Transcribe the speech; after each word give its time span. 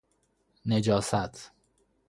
نجاست 0.65 1.51